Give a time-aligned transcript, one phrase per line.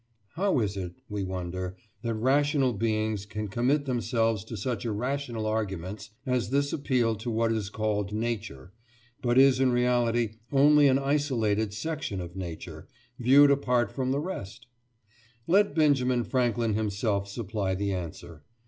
[0.33, 6.09] How is it, we wonder, that rational beings can commit themselves to such irrational arguments
[6.25, 8.73] as this appeal to what is called "Nature"
[9.21, 12.87] but is in reality only an isolated section of Nature,
[13.19, 14.65] viewed apart from the rest?
[15.45, 18.41] Let Benjamin Franklin himself supply the answer.